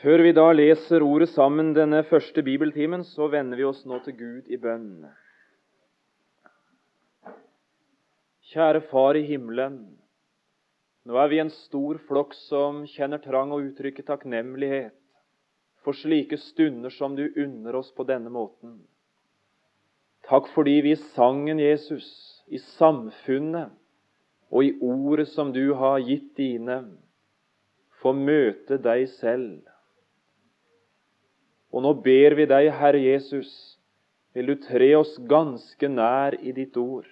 [0.00, 4.14] Før vi da leser ordet sammen denne første bibeltimen, så vender vi oss nå til
[4.16, 5.02] Gud i bønn.
[8.48, 9.74] Kjære Far i himmelen.
[11.04, 14.96] Nå er vi en stor flokk som kjenner trang å uttrykke takknemlighet
[15.84, 18.78] for slike stunder som du unner oss på denne måten.
[20.30, 22.08] Takk fordi vi i sangen, Jesus,
[22.48, 23.76] i samfunnet
[24.48, 26.86] og i ordet som du har gitt dine,
[28.00, 29.68] får møte deg selv
[31.70, 33.50] og nå ber vi deg, Herre Jesus,
[34.34, 37.06] vil du tre oss ganske nær i ditt ord.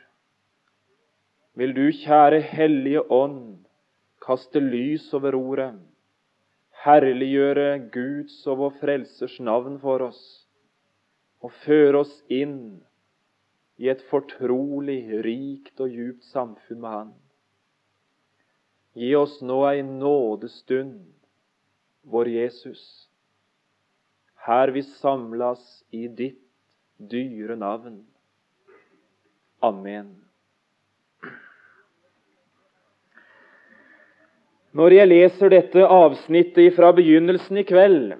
[1.58, 3.64] Vil du, kjære Hellige Ånd,
[4.22, 5.72] kaste lys over ordet,
[6.84, 10.20] herliggjøre Guds og vår Frelsers navn for oss,
[11.42, 12.78] og føre oss inn
[13.78, 17.12] i et fortrolig, rikt og djupt samfunn med Han.
[18.98, 21.06] Gi oss nå ei nådestund,
[22.02, 23.07] vår Jesus
[24.48, 26.40] her vi samlas i ditt
[26.96, 28.00] dyre navn.
[29.60, 30.14] Amen.
[34.72, 38.16] Når jeg leser dette avsnittet fra begynnelsen i kveld,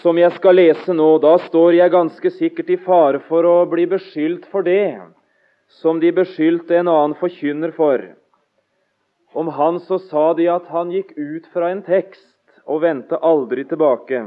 [0.00, 3.86] som jeg skal lese nå, da står jeg ganske sikkert i fare for å bli
[3.92, 5.00] beskyldt for det
[5.82, 8.00] som de beskyldte en annen forkynner for.
[9.36, 13.66] Om han så sa de at han gikk ut fra en tekst og vendte aldri
[13.68, 14.22] tilbake.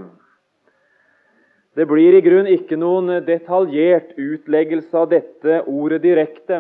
[1.79, 6.57] Det blir i grunn ikke noen detaljert utleggelse av dette ordet direkte.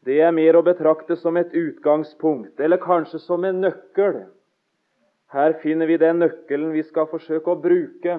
[0.00, 4.22] Det er mer å betrakte som et utgangspunkt, eller kanskje som en nøkkel.
[5.36, 8.16] Her finner vi den nøkkelen vi skal forsøke å bruke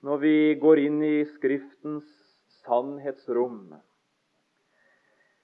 [0.00, 2.08] når vi går inn i Skriftens
[2.64, 3.60] sannhetsrom.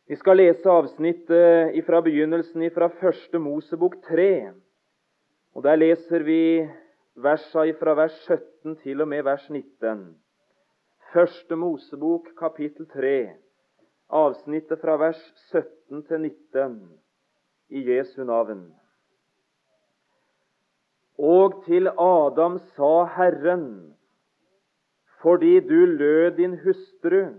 [0.09, 4.33] Vi skal lese avsnittet fra begynnelsen fra første Mosebok 3.
[5.53, 6.41] Og Der leser vi
[7.17, 10.17] versa fra vers 17 til og med vers 19.
[11.13, 13.33] Første Mosebok, kapittel 3,
[14.11, 16.77] avsnittet fra vers 17 til 19,
[17.69, 18.67] i Jesu navn.
[21.19, 23.97] Og til Adam sa Herren,
[25.23, 27.33] fordi du lød din hustru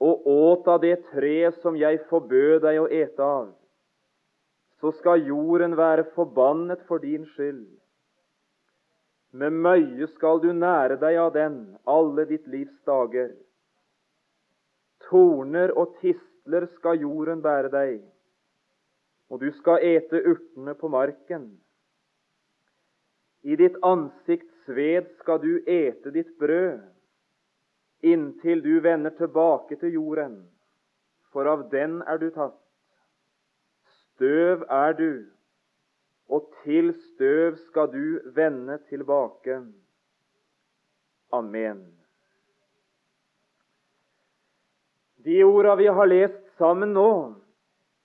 [0.00, 3.48] og åt av det treet som jeg forbød deg å ete av,
[4.78, 7.66] så skal jorden være forbannet for din skyld.
[9.34, 11.56] Med møye skal du nære deg av den
[11.90, 13.32] alle ditt livs dager.
[15.08, 17.98] Torner og tistler skal jorden bære deg,
[19.30, 21.48] og du skal ete urtene på marken.
[23.42, 26.78] I ditt ansikts sved skal du ete ditt brød,
[28.06, 30.38] inntil du vender tilbake til jorden,
[31.32, 32.60] for av den er du tatt.
[34.14, 35.33] Støv er du,
[36.28, 39.60] og til støv skal du vende tilbake.
[41.32, 41.82] Amen.
[45.24, 47.10] De orda vi har lest sammen nå,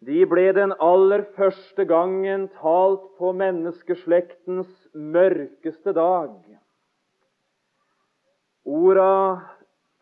[0.08, 6.36] de ble den aller første gangen talt på menneskeslektens mørkeste dag.
[8.64, 9.10] Orda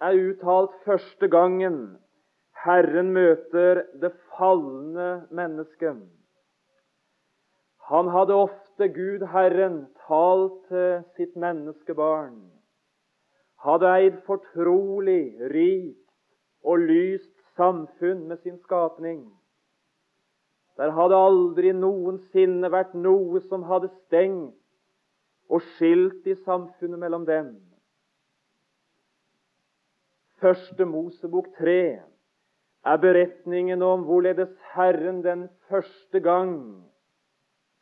[0.03, 1.79] er uttalt første gangen
[2.67, 5.99] Herren møter det falne mennesket.
[7.87, 12.35] Han hadde ofte Gud Herren talt til sitt menneskebarn.
[13.63, 16.03] Hadde eid fortrolig, rikt
[16.67, 19.21] og lyst samfunn med sin skapning.
[20.77, 24.53] Der hadde aldri noensinne vært noe som hadde stengt
[25.47, 27.55] og skilt i samfunnet mellom dem.
[30.43, 31.79] Første Mosebok 3
[32.85, 36.53] er beretningen om hvorledes Herren den første gang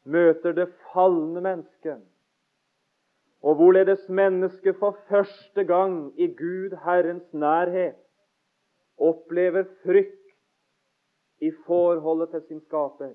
[0.06, 2.02] møter det falne mennesket,
[3.46, 7.98] og hvorledes mennesket for første gang i Gud Herrens nærhet
[8.98, 10.22] opplever frykt
[11.42, 13.14] i forholdet til sin skaper.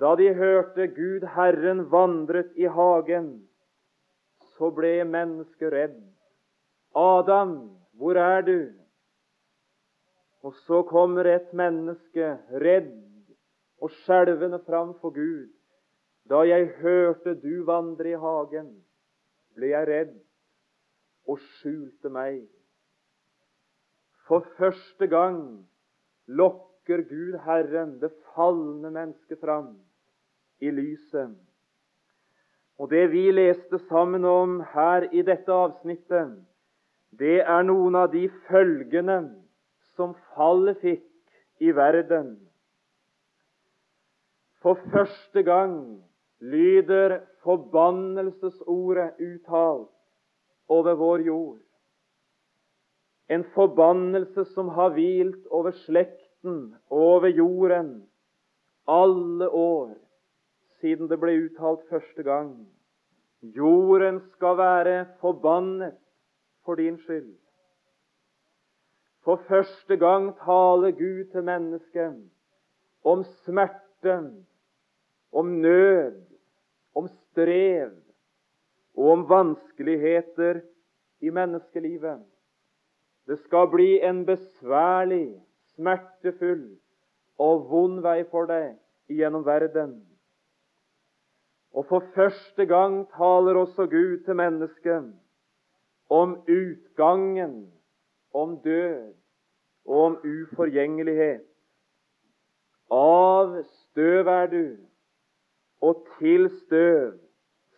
[0.00, 3.48] Da de hørte Gud Herren vandret i hagen,
[4.56, 5.96] så ble mennesket redd.
[6.96, 7.56] Adam,
[7.96, 8.60] hvor er du?
[10.44, 12.92] Og så kommer et menneske redd
[13.80, 15.48] og skjelvende framfor Gud.
[16.30, 18.70] Da jeg hørte du vandre i hagen,
[19.54, 20.14] ble jeg redd
[21.28, 22.40] og skjulte meg.
[24.26, 25.38] For første gang
[26.26, 29.76] lokker Gud Herren det falne mennesket fram
[30.60, 31.36] i lyset.
[32.76, 36.34] Og det vi leste sammen om her i dette avsnittet,
[37.16, 39.20] det er noen av de følgene
[39.94, 41.06] som fallet fikk
[41.64, 42.34] i verden
[44.66, 46.04] for første gang
[46.40, 49.92] lyder forbannelsesordet uttalt
[50.68, 51.58] over vår jord.
[53.30, 58.08] En forbannelse som har hvilt over slekten, over jorden,
[58.88, 59.94] alle år
[60.80, 62.50] siden det ble uttalt første gang.
[63.42, 65.94] Jorden skal være forbannet
[66.64, 67.30] for din skyld.
[69.22, 72.18] For første gang taler Gud til mennesket
[73.04, 74.46] om smerten,
[75.36, 76.16] om nød,
[76.96, 77.92] om strev
[78.96, 80.60] og om vanskeligheter
[81.20, 82.24] i menneskelivet.
[83.26, 85.42] Det skal bli en besværlig,
[85.74, 86.78] smertefull
[87.38, 88.76] og vond vei for deg
[89.12, 89.98] gjennom verden.
[91.76, 95.12] Og for første gang taler også Gud til mennesket
[96.08, 97.72] om utgangen,
[98.32, 99.12] om død
[99.84, 101.44] og om uforgjengelighet.
[102.90, 104.64] Av støv er du,
[105.86, 107.16] og til støv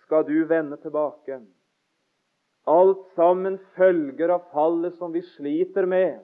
[0.05, 1.41] skal du vende tilbake.
[2.69, 6.21] Alt sammen følger av fallet som vi sliter med,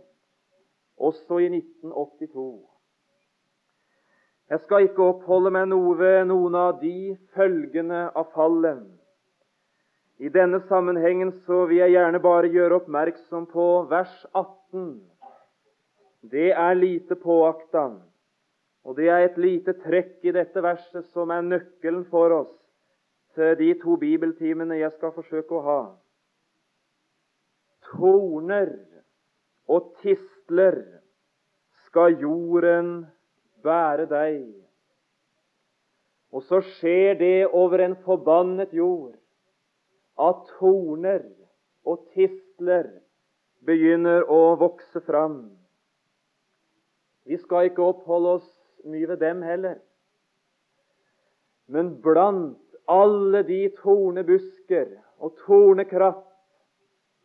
[0.97, 2.47] også i 1982.
[4.53, 8.83] Jeg skal ikke oppholde meg noe ved noen av de følgene av fallet.
[10.21, 15.01] I denne sammenhengen så vil jeg gjerne bare gjøre oppmerksom på vers 18.
[16.31, 17.89] Det er lite påakta,
[18.85, 22.53] og det er et lite trekk i dette verset som er nøkkelen for oss
[23.35, 25.81] til de to bibeltimene jeg skal forsøke å ha.
[27.89, 28.75] Torner
[29.71, 30.79] og tistler
[31.87, 33.07] skal jorden
[33.65, 34.45] bære deg.
[36.35, 39.15] Og så skjer det over en forbannet jord
[40.21, 41.25] at torner
[41.89, 42.91] og tistler
[43.65, 45.39] begynner å vokse fram.
[47.25, 48.51] Vi skal ikke oppholde oss
[48.89, 49.79] mye ved dem heller.
[51.67, 52.59] Men blant
[52.91, 56.25] alle de tornebusker og tornekratt,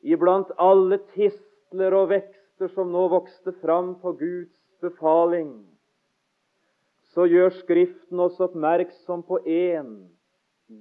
[0.02, 5.52] iblant alle tistler og vekster som nå vokste fram på Guds befaling,
[7.12, 9.96] så gjør Skriften oss oppmerksom på én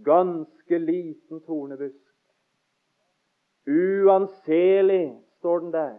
[0.04, 2.04] ganske liten tornebusk.
[3.68, 5.96] Uanselig, står den der.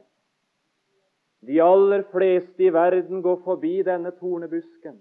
[1.47, 4.99] De aller fleste i verden går forbi denne tornebusken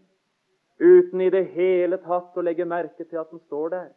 [0.79, 3.89] uten i det hele tatt å legge merke til at den står der.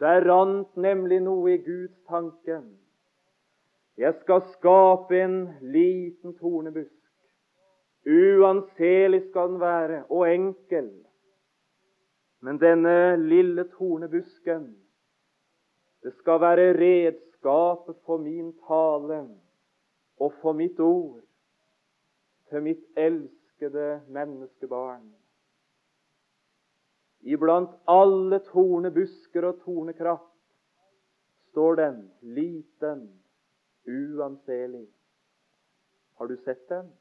[0.00, 2.62] Der rant nemlig noe i Guds tanke.
[4.00, 7.04] Jeg skal skape en liten tornebusk
[8.04, 10.90] Uanselig skal den være, og enkel.
[12.40, 14.66] Men denne lille tornebusken,
[16.04, 19.22] det skal være redskapet for min tale
[20.20, 21.22] og for mitt ord
[22.50, 25.14] til mitt elskede menneskebarn.
[27.24, 30.26] Iblant alle tornebusker og tornekratt
[31.50, 33.06] står den liten,
[33.88, 34.86] uanselig.
[36.18, 36.92] Har du sett den?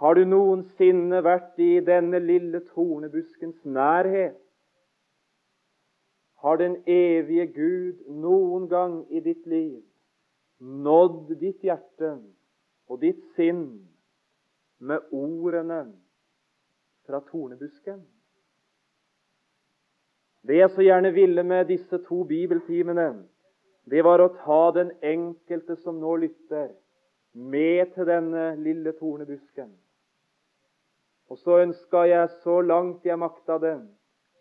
[0.00, 4.38] Har du noensinne vært i denne lille tornebuskens nærhet?
[6.40, 9.82] Har den evige Gud noen gang i ditt liv
[10.60, 12.14] nådd ditt hjerte
[12.90, 13.64] og ditt sinn
[14.78, 15.82] med ordene
[17.08, 18.00] fra tornebusken?
[20.40, 23.10] Det jeg så gjerne ville med disse to bibeltimene,
[23.84, 26.70] det var å ta den enkelte som nå lytter,
[27.32, 29.68] med til denne lille tornebusken.
[31.30, 33.76] Og så ønska jeg, så langt jeg makta det,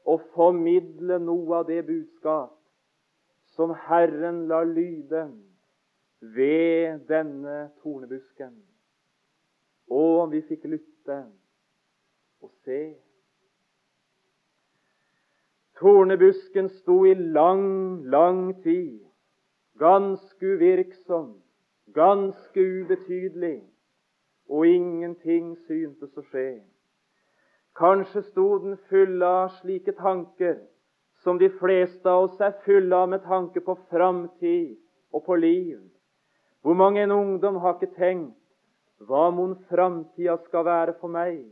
[0.09, 2.55] å formidle noe av det budskap
[3.53, 5.27] som Herren lar lyde
[6.21, 8.55] ved denne tornebusken.
[9.89, 11.19] Og om vi fikk lytte
[12.41, 12.81] og se.
[15.79, 19.09] Tornebusken sto i lang, lang tid
[19.79, 21.41] ganske uvirksom,
[21.93, 23.63] ganske ubetydelig,
[24.49, 26.49] og ingenting syntes å skje.
[27.79, 30.57] Kanskje sto den full av slike tanker
[31.23, 34.75] som de fleste av oss er fulle av med tanke på framtid
[35.13, 35.79] og på liv.
[36.61, 38.35] Hvor mange en ungdom har ikke tenkt
[39.07, 41.45] hva mon framtida skal være for meg?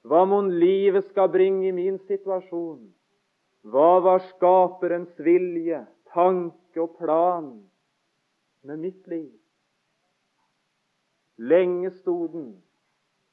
[0.00, 2.80] Hva mon livet skal bringe i min situasjon?
[3.68, 5.82] Hva var Skaperens vilje,
[6.14, 7.50] tanke og plan
[8.64, 9.34] med mitt liv?
[11.36, 12.54] Lenge sto den,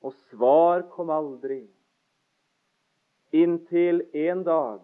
[0.04, 1.64] og svar kom aldri.
[3.36, 4.84] Inntil en dag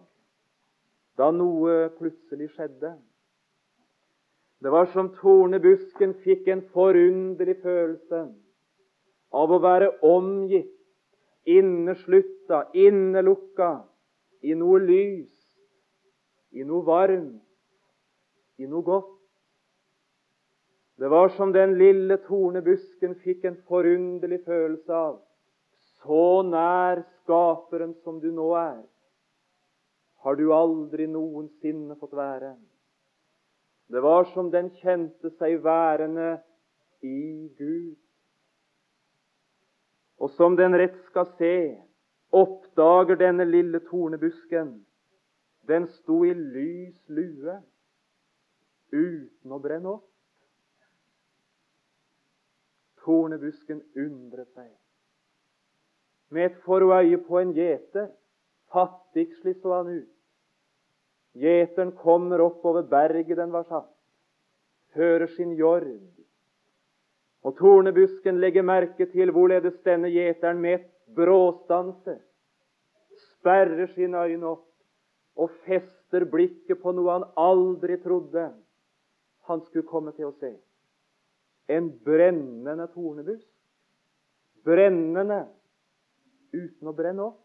[1.20, 2.94] da noe plutselig skjedde.
[4.64, 8.22] Det var som tornebusken fikk en forunderlig følelse
[9.36, 10.70] av å være omgitt,
[11.44, 13.68] inneslutta, innelukka
[14.40, 15.34] i noe lys,
[16.56, 17.44] i noe varmt,
[18.56, 19.12] i noe godt.
[20.96, 25.16] Det var som den lille tornebusken fikk en forunderlig følelse av.
[26.00, 28.80] Så nær Skaperen som du nå er,
[30.24, 32.56] har du aldri noensinne fått være.
[33.94, 36.40] Det var som den kjente seg værende
[37.06, 37.94] i Gud.
[40.18, 41.54] Og som den rett skal se,
[42.34, 44.72] oppdager denne lille tornebusken
[45.68, 47.54] den sto i lys lue
[48.90, 50.08] uten å brenne opp.
[53.04, 54.72] Tornebusken undret seg.
[56.34, 58.10] Med et forøye på en gjeter,
[58.74, 60.13] fattigslig så han ut.
[61.34, 63.90] Gjeteren kommer opp over berget den var satt,
[64.94, 65.88] hører sin jord.
[67.44, 70.86] Og tornebusken legger merke til hvorledes denne gjeteren med et
[71.16, 72.20] bråstanse
[73.44, 74.70] sperrer sine øyne opp
[75.36, 78.46] og fester blikket på noe han aldri trodde
[79.48, 80.54] han skulle komme til å se.
[81.68, 83.50] En brennende tornebusk.
[84.64, 85.42] Brennende
[86.54, 87.40] uten å brenne opp.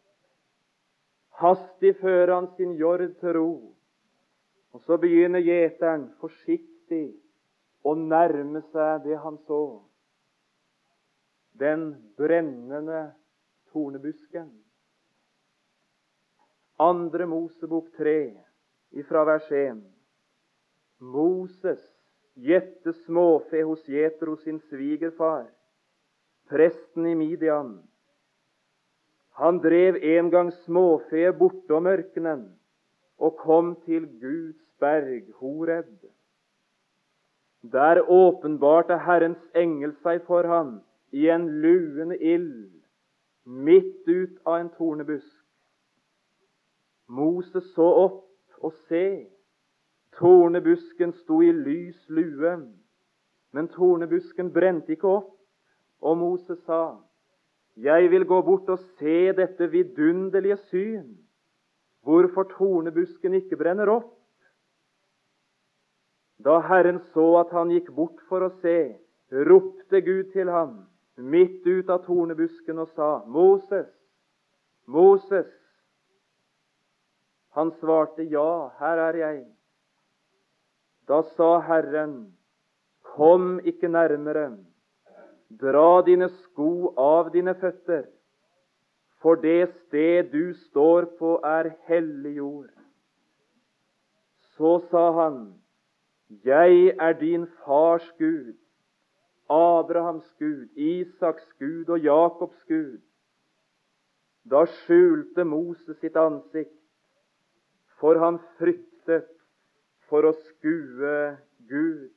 [1.39, 3.49] Hastig fører han sin jord til ro.
[4.73, 7.07] Og så begynner gjeteren forsiktig
[7.85, 9.61] å nærme seg det han så.
[11.59, 13.09] Den brennende
[13.73, 14.51] tornebusken.
[16.79, 18.19] Andre Mosebok 3,
[19.01, 19.81] ifra vers 1.
[20.99, 21.81] Moses
[22.39, 25.49] gjette småfe hos Jetro sin svigerfar,
[26.47, 27.73] presten i Midian.
[29.41, 32.45] Han drev en gang småfe bortom ørkenen
[33.19, 36.05] og kom til Guds berg, Horeb.
[37.71, 40.79] Der åpenbarte Herrens engel seg for ham
[41.11, 42.69] i en luende ild
[43.45, 45.35] midt ut av en tornebusk.
[47.09, 48.25] Moses så opp
[48.61, 49.25] og se,
[50.19, 52.53] tornebusken sto i lys lue,
[53.51, 55.31] men tornebusken brente ikke opp,
[56.01, 56.99] og Moses sa,
[57.75, 61.17] Jeg vil gå bort og se dette vidunderlige syn,
[62.05, 64.15] hvorfor tornebusken ikke brenner opp.
[66.39, 68.95] Da Herren så at han gikk bort for å se,
[69.49, 70.77] ropte Gud til ham
[71.19, 73.89] midt ut av tornebusken og sa, Moses,
[74.87, 75.49] Moses.
[77.57, 79.39] Han svarte, Ja, her er jeg.
[81.09, 82.31] Da sa Herren,
[83.19, 84.45] Kom ikke nærmere,
[85.49, 88.05] dra dine sko av dine føtter,
[89.21, 92.69] for det sted du står på, er hellig jord.
[94.55, 95.39] Så sa han,
[96.45, 98.53] Jeg er din fars Gud,
[99.49, 102.99] Abrahams Gud, Isaks Gud og Jakobs Gud.
[104.49, 106.75] Da skjulte Moses sitt ansikt,
[107.99, 109.27] for han fryktet
[110.09, 111.17] for å skue
[111.69, 112.09] Gud.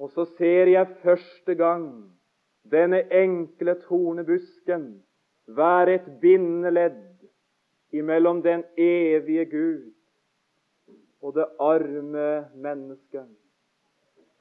[0.00, 2.15] Og så ser jeg første gang
[2.70, 4.86] denne enkle tornebusken
[5.46, 7.02] være et bindeledd
[7.92, 9.92] imellom den evige Gud
[11.22, 13.28] og det arme mennesket.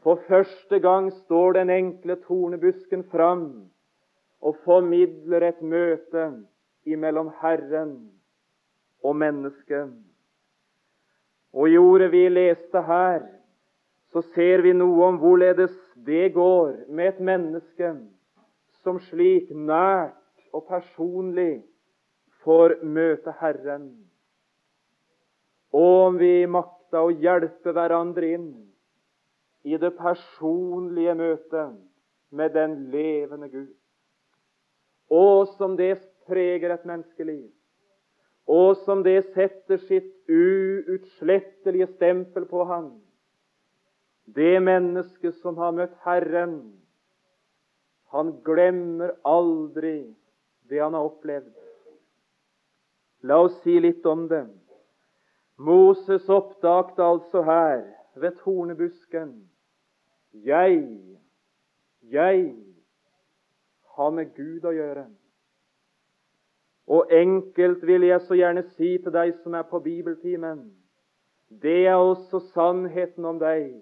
[0.03, 3.71] For første gang står den enkle tornebusken fram
[4.41, 6.25] og formidler et møte
[6.85, 7.95] imellom Herren
[9.03, 9.93] og mennesket.
[11.53, 13.23] Og i ordet vi leste her,
[14.13, 15.73] så ser vi noe om hvorledes
[16.05, 17.95] det går med et menneske
[18.85, 20.13] som slik nært
[20.53, 21.63] og personlig
[22.45, 23.89] får møte Herren.
[25.73, 28.51] Og om vi makta å hjelpe hverandre inn
[29.65, 31.73] i det personlige møtet
[32.29, 33.73] med den levende Gud.
[35.09, 35.97] Og som det
[36.29, 37.49] preger et menneskeliv.
[38.45, 42.91] Og som det setter sitt uutslettelige stempel på ham.
[44.25, 46.59] Det mennesket som har møtt Herren,
[48.15, 50.15] han glemmer aldri
[50.69, 51.51] det han har opplevd.
[53.27, 54.45] La oss si litt om det.
[55.57, 57.83] Moses oppdagte altså her
[58.15, 59.33] ved tornebusken
[60.45, 60.79] Jeg,
[62.11, 62.55] jeg
[63.95, 65.05] har med Gud å gjøre.
[66.87, 70.67] Og enkelt vil jeg så gjerne si til deg som er på bibeltimen,
[71.49, 73.73] det er også sannheten om deg.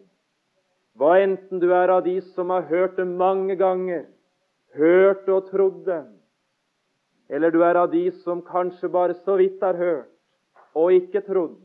[0.97, 4.05] Hva enten du er av de som har hørt det mange ganger,
[4.77, 6.03] hørt og trodd det,
[7.29, 10.09] eller du er av de som kanskje bare så vidt har hørt
[10.73, 11.57] og ikke trodd.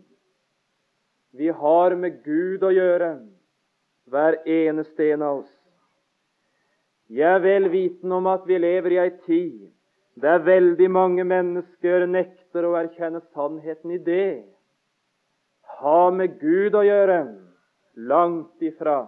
[1.33, 3.19] Vi har med Gud å gjøre,
[4.09, 5.55] hver eneste en av oss.
[7.09, 9.71] Jeg er vel vitende om at vi lever i ei tid
[10.19, 14.43] Det er veldig mange mennesker nekter å erkjenne sannheten i det.
[15.79, 17.21] Ha med Gud å gjøre.
[17.95, 19.07] Langt ifra.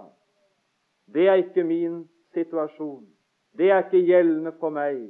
[1.11, 3.03] Det er ikke min situasjon.
[3.57, 5.01] Det er ikke gjeldende for meg.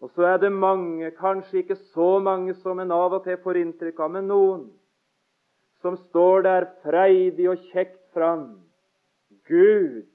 [0.00, 3.58] Og så er det mange, kanskje ikke så mange som en av og til får
[3.62, 4.68] inntrykk av, men noen,
[5.82, 8.60] som står der freidig og kjekt fram.
[9.48, 10.06] Gud,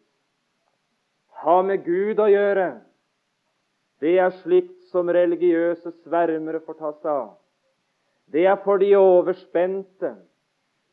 [1.43, 2.69] ha med Gud å gjøre.
[4.03, 7.31] Det er slikt som religiøse svermere får ta seg av.
[8.31, 10.15] Det er for de overspente.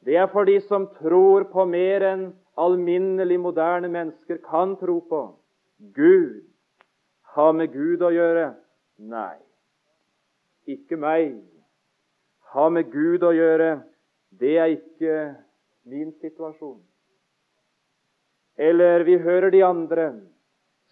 [0.05, 2.25] Det er for de som tror på mer enn
[2.61, 5.23] alminnelig moderne mennesker kan tro på.
[5.81, 6.43] Gud,
[7.35, 8.51] ha med Gud å gjøre.
[9.01, 9.39] Nei,
[10.69, 11.39] ikke meg.
[12.53, 13.71] Ha med Gud å gjøre,
[14.37, 15.15] det er ikke
[15.89, 16.81] min situasjon.
[18.61, 20.11] Eller vi hører de andre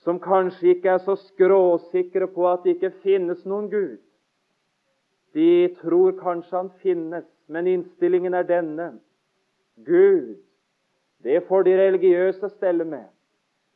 [0.06, 3.98] som kanskje ikke er så skråsikre på at det ikke finnes noen Gud.
[5.36, 8.88] De tror kanskje han finnes, men innstillingen er denne.
[9.84, 10.38] Gud,
[11.22, 13.04] det får de religiøse stelle med.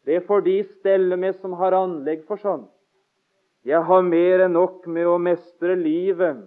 [0.05, 2.65] Det får de stelle med som har anlegg for sånn.
[3.63, 6.41] Jeg har mer enn nok med å mestre livet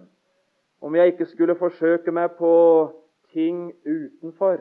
[0.84, 2.52] om jeg ikke skulle forsøke meg på
[3.32, 4.60] ting utenfor.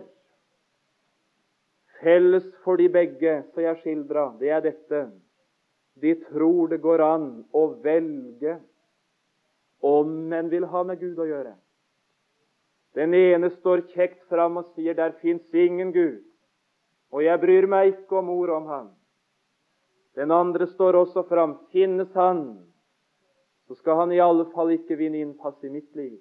[1.99, 5.03] Felles for de begge, så jeg skildra, det er dette.
[5.99, 8.57] De tror det går an å velge
[9.85, 11.53] om en vil ha med Gud å gjøre.
[12.95, 16.24] Den ene står kjekt fram og sier 'der fins ingen Gud',
[17.13, 18.87] og jeg bryr meg ikke om ordet om han.
[20.15, 21.57] Den andre står også fram.
[21.71, 22.45] Finnes han,
[23.67, 26.17] så skal han i alle fall ikke vinne innpass i mitt liv.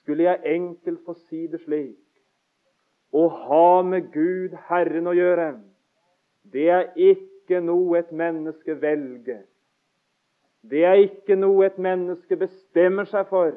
[0.00, 2.02] Skulle jeg enkelt få si det slik
[3.16, 5.52] å ha med Gud, Herren, å gjøre,
[6.52, 9.44] det er ikke noe et menneske velger.
[10.66, 13.54] Det er ikke noe et menneske bestemmer seg for,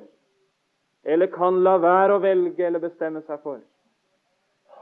[1.04, 3.60] eller kan la være å velge eller bestemme seg for.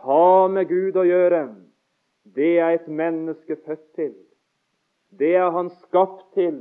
[0.05, 1.43] Ha med Gud å gjøre,
[2.35, 4.13] det er et menneske født til.
[5.09, 6.59] Det er han skapt til.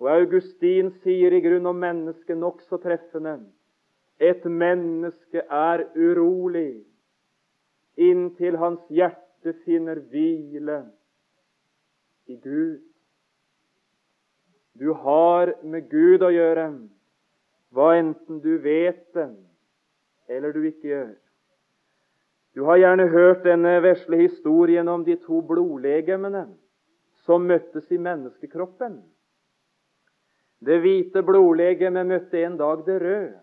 [0.00, 3.36] Og Augustin sier i grunn om mennesket nokså treffende
[4.22, 6.84] et menneske er urolig
[7.98, 10.78] inntil hans hjerte finner hvile
[12.30, 12.78] i Gud.
[14.78, 16.68] Du har med Gud å gjøre,
[17.74, 19.28] hva enten du vet det
[20.30, 21.12] eller du ikke gjør.
[22.54, 26.44] Du har gjerne hørt denne vesle historien om de to blodlegemene
[27.24, 28.98] som møttes i menneskekroppen.
[30.60, 33.40] Det hvite blodlegemet møtte en dag det røde.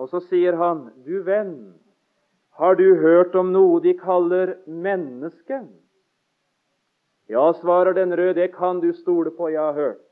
[0.00, 1.74] Og så sier han, 'Du venn,
[2.56, 5.68] har du hørt om noe de kaller menneske?'
[7.28, 10.02] Ja, svarer den røde, det kan du stole på, jeg har hørt.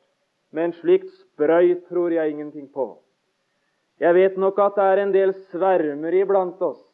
[0.52, 2.98] Men slikt sprøyt tror jeg ingenting på.
[4.00, 6.89] Jeg vet nok at det er en del svermer iblant oss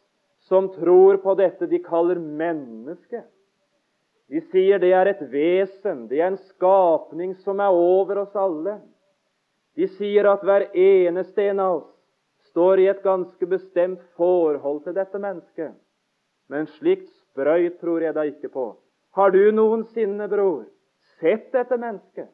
[0.48, 3.22] som tror på dette de kaller menneske.
[4.30, 8.78] De sier det er et vesen, det er en skapning som er over oss alle.
[9.76, 11.92] De sier at hver eneste en av oss
[12.50, 15.74] står i et ganske bestemt forhold til dette mennesket.
[16.48, 18.70] Men slikt sprøyt tror jeg da ikke på.
[19.18, 20.64] Har du noensinne, bror,
[21.20, 22.30] sett dette mennesket?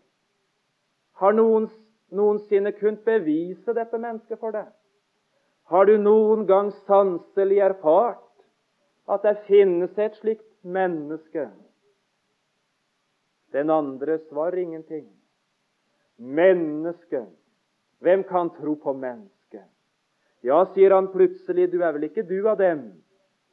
[1.19, 1.69] Har noen
[2.13, 4.69] noensinne kunnet bevise dette mennesket for deg?
[5.71, 8.23] Har du noen gang sanselig erfart
[9.11, 11.47] at det finnes et slikt menneske?
[13.53, 15.07] Den andre svarer ingenting.
[16.17, 17.27] Menneske.
[18.03, 19.69] Hvem kan tro på mennesket?
[20.43, 22.89] Ja, sier han plutselig, du er vel ikke du av dem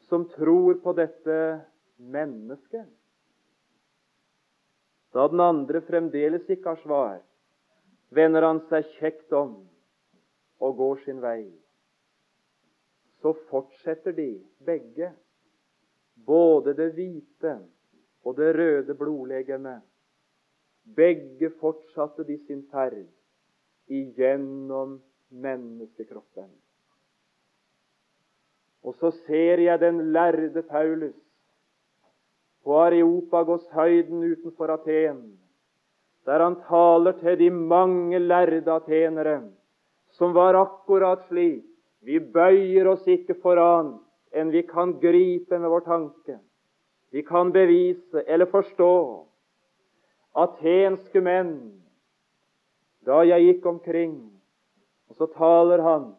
[0.09, 1.35] som tror på dette
[2.01, 2.87] mennesket?
[5.13, 7.17] Da den andre fremdeles ikke har svar,
[8.13, 9.55] vender han seg kjekt om
[10.59, 11.43] og går sin vei
[13.21, 14.29] så fortsetter de
[14.65, 15.11] begge,
[16.25, 17.57] både det hvite
[18.23, 19.81] og det røde blodlegemet.
[20.95, 23.05] Begge fortsatte de sin ferd
[23.87, 26.49] igjennom menneskekroppen.
[28.83, 31.15] Og så ser jeg den lærde Paulus
[32.63, 35.39] på Areopagos-høyden utenfor Aten,
[36.25, 39.41] der han taler til de mange lærde atenere,
[40.15, 41.65] som var akkurat slik
[42.05, 43.99] vi bøyer oss ikke for annet
[44.39, 46.37] enn vi kan gripe med vår tanke.
[47.09, 48.93] Vi kan bevise eller forstå
[50.37, 51.55] atenske menn
[53.07, 54.17] da jeg gikk omkring.
[55.09, 56.11] Og så taler han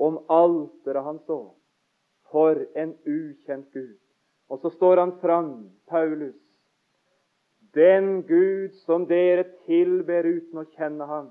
[0.00, 1.42] om alteret han så.
[2.30, 3.98] For en ukjent Gud.
[4.50, 6.38] Og så står han fram, Paulus.
[7.74, 11.28] Den Gud som dere tilber uten å kjenne ham,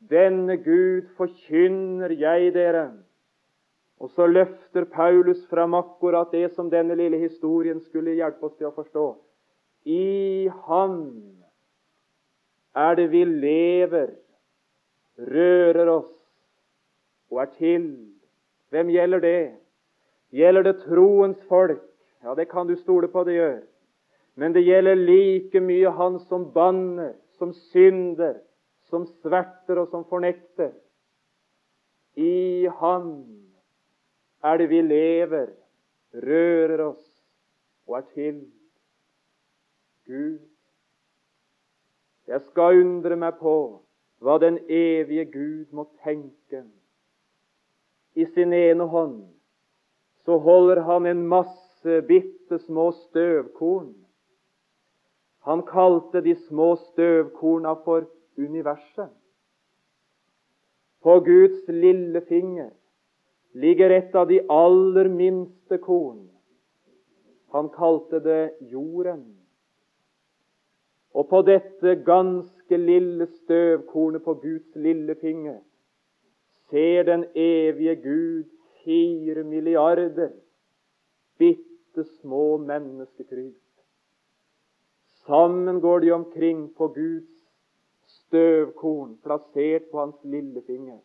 [0.00, 2.90] denne Gud forkynner jeg dere.
[4.00, 8.68] Og så løfter Paulus fram akkurat det som denne lille historien skulle hjelpe oss til
[8.68, 9.06] å forstå.
[9.86, 10.98] I Han
[12.76, 14.10] er det vi lever,
[15.16, 16.12] rører oss
[17.30, 17.86] og er til.
[18.70, 19.40] Hvem gjelder det?
[20.36, 21.80] Gjelder det troens folk?
[22.24, 23.60] Ja, det kan du stole på det gjør.
[24.36, 28.42] Men det gjelder like mye han som banner, som synder,
[28.90, 30.72] som sverter og som fornekter.
[32.16, 33.08] I Han
[34.44, 35.50] er det vi lever,
[36.14, 37.06] rører oss
[37.86, 38.38] og er til.
[40.06, 40.38] Gud.
[42.26, 43.56] Jeg skal undre meg på
[44.22, 46.62] hva den evige Gud må tenke.
[48.14, 49.18] I sin ene hånd
[50.24, 53.92] så holder han en masse bitte små støvkorn
[55.46, 58.06] han kalte de små støvkorna for
[58.38, 59.10] universet.
[61.02, 62.70] På Guds lille finger
[63.52, 66.28] ligger et av de aller minste korn.
[67.54, 69.22] Han kalte det jorden.
[71.16, 75.62] Og på dette ganske lille støvkornet på Guds lille finger
[76.70, 78.50] ser den evige Gud
[78.84, 80.32] fire milliarder
[81.38, 83.62] bitte små menneskekryp.
[85.26, 87.35] Sammen går de omkring på Guds
[88.26, 91.00] støvkorn plassert på hans lillefinger.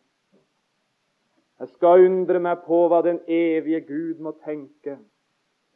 [1.62, 4.98] Jeg skal undre meg på hva den evige Gud må tenke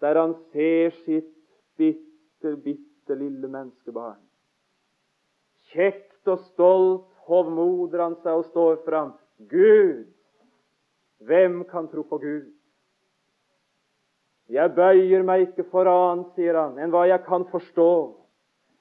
[0.00, 1.30] der han ser sitt
[1.80, 4.20] bitte, bitte lille menneskebarn.
[5.72, 9.14] Kjekt og stolt hovmoder han seg og står fram.
[9.50, 10.04] Gud!
[11.26, 12.52] Hvem kan tro på Gud?
[14.52, 17.90] Jeg bøyer meg ikke for annet, sier han, enn hva jeg kan forstå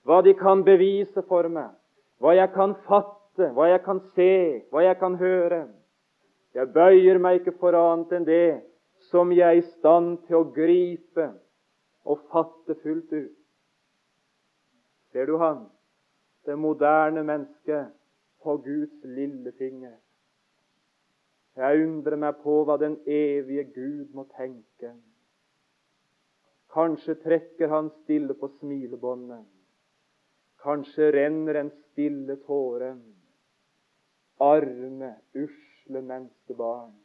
[0.06, 1.72] hva de kan bevise for meg,
[2.20, 5.66] hva jeg kan fatte, hva jeg kan se, hva jeg kan høre.
[6.56, 8.62] Jeg bøyer meg ikke for annet enn det
[9.10, 11.28] som jeg er i stand til å gripe
[12.06, 13.36] og fatte fullt ut.
[15.12, 15.66] Ser du han,
[16.46, 17.92] det moderne mennesket,
[18.46, 19.96] på Guds lille finger?
[21.58, 24.92] Jeg undrer meg på hva den evige Gud må tenke.
[26.76, 29.55] Kanskje trekker han stille på smilebåndet.
[30.66, 32.96] Kanskje renner en stille tåre.
[34.42, 36.96] Arme, usle menneskebarn,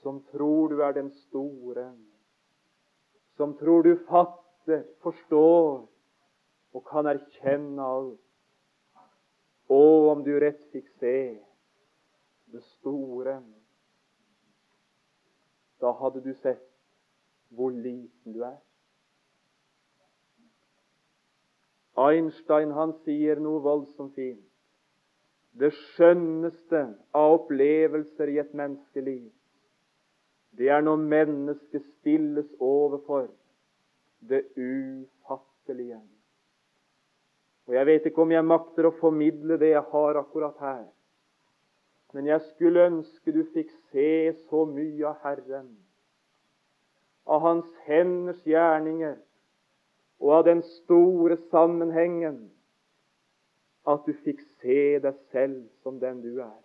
[0.00, 1.90] som tror du er den store,
[3.36, 5.82] som tror du fatter, forstår
[6.72, 8.20] og kan erkjenne alt.
[9.72, 9.82] Å,
[10.12, 11.16] om du rett fikk se
[12.52, 13.40] det store.
[15.82, 16.68] Da hadde du sett
[17.50, 18.60] hvor liten du er.
[21.98, 24.44] Einstein han sier noe voldsomt fint.
[25.52, 29.28] Det skjønneste av opplevelser i et menneskeliv,
[30.56, 33.28] det er når mennesket stilles overfor
[34.28, 36.00] det ufattelige.
[37.68, 40.84] Og Jeg vet ikke om jeg makter å formidle det jeg har akkurat her.
[42.12, 45.70] Men jeg skulle ønske du fikk se så mye av Herren,
[47.24, 49.16] av Hans henders gjerninger,
[50.22, 52.44] og av den store sammenhengen
[53.90, 56.60] at du fikk se deg selv som den du er.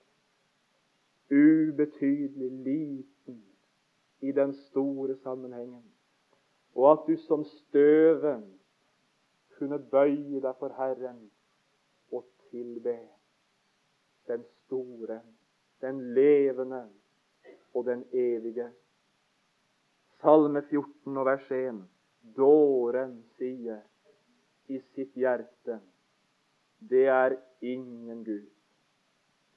[1.33, 3.39] Ubetydelig, liten
[4.21, 5.81] i den store sammenhengen.
[6.77, 8.45] Og at du som støven
[9.57, 11.19] kunne bøye deg for Herren
[12.13, 12.99] og tilbe
[14.29, 15.21] den store,
[15.81, 16.85] den levende
[17.73, 18.69] og den evige.
[20.21, 21.96] Salme 14 og vers 1.
[22.35, 23.81] Dåren sier
[24.67, 25.79] i sitt hjerte
[26.77, 28.45] det er ingen Gud.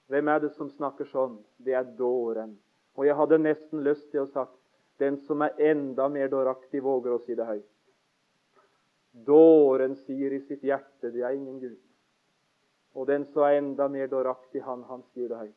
[0.07, 1.37] Hvem er det som snakker sånn?
[1.59, 2.57] Det er dåren.
[2.97, 4.57] Og jeg hadde nesten lyst til å sagt
[5.01, 7.69] den som er enda mer dåraktig, våger å si det høyt.
[9.27, 11.79] Dåren sier i sitt hjerte det er ingen Gud.
[12.95, 15.57] Og den som er enda mer dåraktig, han, han sier det høyt.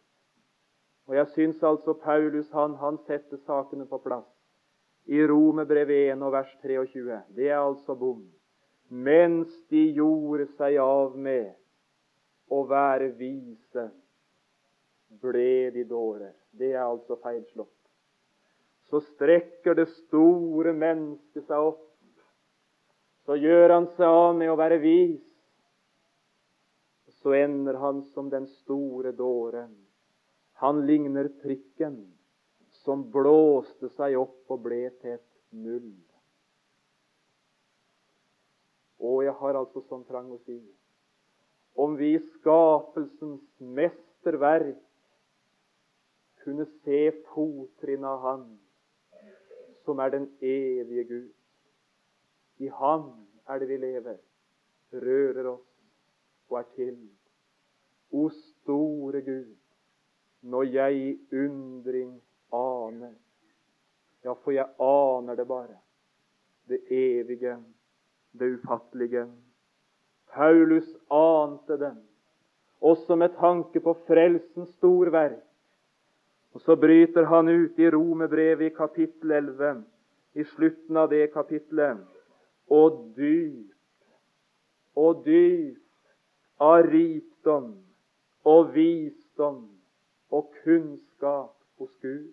[1.10, 4.30] Og jeg syns altså Paulus han, han setter sakene på plass
[5.06, 7.20] i Romerbrevet 1 og vers 23.
[7.36, 8.24] Det er altså bom.
[8.90, 11.52] Mens de gjorde seg av med
[12.54, 13.88] å være vise,
[15.24, 16.34] ble de dårer.
[16.52, 17.72] Det er altså feilslått.
[18.90, 21.90] Så strekker det store mennesket seg opp.
[23.26, 25.24] Så gjør han seg av med å være vis.
[27.24, 29.72] Så ender han som den store dåren.
[30.62, 32.13] Han ligner prikken
[32.84, 35.92] som blåste seg opp og ble til et null.
[39.04, 40.62] Og jeg har altså sånn trang å si
[41.74, 44.82] om vi i skapelsens mesterverk
[46.44, 47.00] kunne se
[47.32, 48.44] fottrinn av Han
[49.84, 51.32] som er den evige Gud.
[52.60, 53.10] I Han
[53.50, 54.20] er det vi lever,
[54.94, 55.66] rører oss
[56.50, 56.96] og er til.
[58.12, 59.56] O store Gud,
[60.42, 61.10] når jeg i
[61.46, 62.22] undring
[62.88, 63.14] aner
[64.24, 65.76] Ja, for jeg aner det bare.
[66.68, 67.58] Det evige,
[68.32, 69.26] det ufattelige.
[70.32, 71.98] Paulus ante den,
[72.82, 75.44] også med tanke på frelsens storverk.
[76.54, 79.84] Og så bryter han ut i Romerbrevet i kapittel 11,
[80.34, 82.00] i slutten av det kapittelet.
[82.70, 83.74] Og dyp,
[84.96, 85.82] og dyp
[86.62, 87.74] av rikdom
[88.46, 89.66] og visdom
[90.34, 92.32] og kunnskap hos Gud.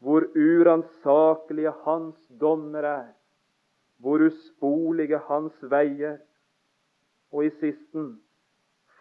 [0.00, 3.08] Hvor uransakelige hans dommer er,
[4.00, 6.18] hvor uspolige hans veier.
[7.30, 8.14] Og i sisten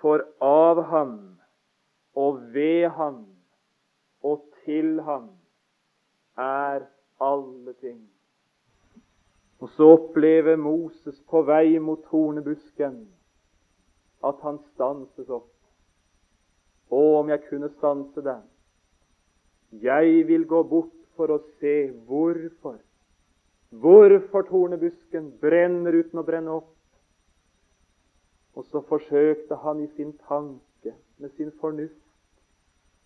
[0.01, 1.13] for av Han
[2.13, 3.23] og ved Han
[4.21, 5.29] og til Han
[6.37, 6.85] er
[7.19, 8.03] alle ting.
[9.59, 13.01] Og så opplever Moses på vei mot tornebusken
[14.23, 15.51] at han stanses opp.
[16.89, 18.45] Å, om jeg kunne stanse den!
[19.71, 22.79] Jeg vil gå bort for å se hvorfor
[23.69, 26.71] Hvorfor tornebusken brenner uten å brenne opp.
[28.57, 32.01] Og så forsøkte han i sin tanke, med sin fornuft,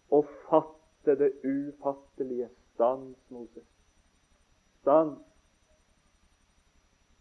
[0.08, 2.48] å fatte det ufattelige.
[2.74, 3.68] Stans, Moses.
[4.82, 5.20] Stans.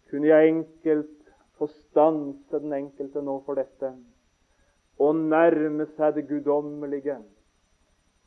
[0.08, 3.90] Kunne jeg enkelt få stanse den enkelte nå for dette
[5.02, 7.18] og nærme seg det guddommelige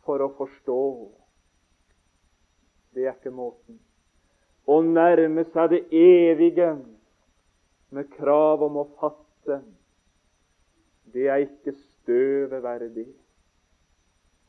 [0.05, 0.81] for å forstå?
[2.95, 3.81] Det er ikke måten
[4.65, 6.71] å nærme seg det evige
[7.93, 9.59] med krav om å fatte,
[11.13, 13.05] det er ikke støvet verdig.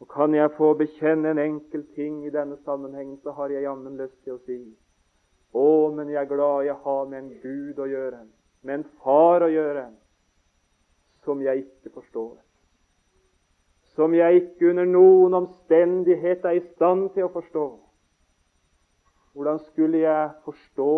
[0.01, 3.97] Og Kan jeg få bekjenne en enkel ting i denne sammenhengen, så har jeg jammen
[4.01, 4.59] lyst til å si
[5.57, 8.27] Å, men jeg er glad jeg har med en Gud å gjøre,
[8.63, 9.87] med en far å gjøre,
[11.25, 12.35] som jeg ikke forstår.
[13.97, 17.67] Som jeg ikke under noen omstendighet er i stand til å forstå.
[19.37, 20.93] Hvordan skulle jeg forstå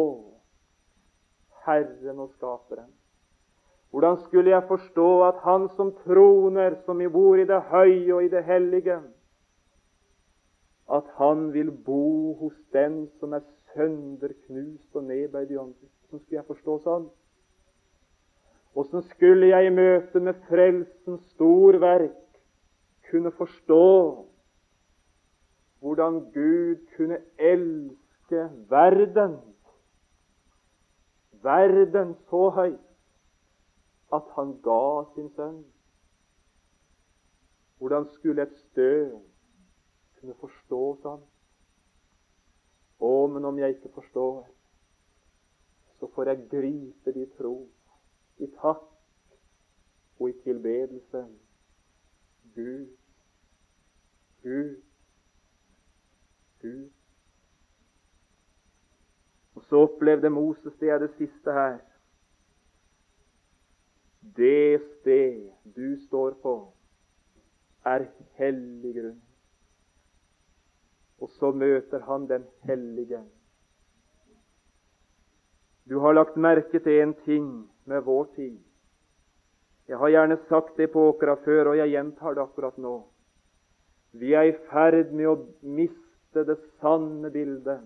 [1.66, 2.90] Herren og Skaperen?
[3.90, 8.28] Hvordan skulle jeg forstå at Han som troner, som bor i det høye og i
[8.28, 9.00] det hellige,
[10.90, 15.90] at Han vil bo hos den som er sønderknust og nedbøyd i ånden?
[16.08, 17.10] Hvordan skulle jeg forstå sånn?
[18.78, 22.27] Åssen skulle jeg i møte med frelsens storverk
[23.10, 23.84] kunne forstå
[25.78, 29.38] hvordan Gud kunne elske verden,
[31.42, 32.80] verden så høyt,
[34.12, 35.64] at han ga sin sønn.
[37.78, 39.20] Hvordan skulle et støv
[40.20, 41.20] kunne forstå sånn?
[42.98, 44.40] Å, men om jeg ikke forstår,
[46.00, 47.68] så får jeg gripe det tro,
[48.38, 48.88] i takk
[50.18, 51.22] og i tilbedelse.
[52.54, 52.86] Gud,
[54.42, 54.76] Gud,
[56.62, 56.90] Gud.
[59.54, 61.78] Og så opplevde Moses det er det siste her.
[64.36, 66.54] Det sted du står på,
[67.84, 68.06] er
[68.38, 69.18] hellig grunn.
[71.18, 73.24] Og så møter han den hellige.
[75.90, 78.58] Du har lagt merke til en ting med vår tid.
[79.88, 82.98] Jeg har gjerne sagt det på åkra før, og jeg gjentar det akkurat nå.
[84.18, 87.80] Vi er i ferd med å miste det sanne bildet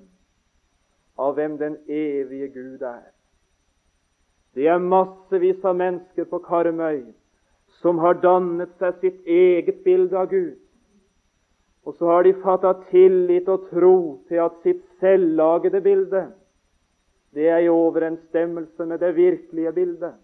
[1.19, 3.11] av hvem den evige Gud er.
[4.55, 7.05] Det er massevis av mennesker på Karmøy
[7.81, 10.59] som har dannet seg sitt eget bilde av Gud.
[11.87, 13.97] Og så har de fatta tillit og tro
[14.29, 16.27] til at sitt selvlagede bilde
[17.33, 20.19] det er i overensstemmelse med det virkelige bildet.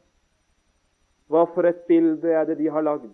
[1.29, 3.11] Hva for et bilde er det de har lagd?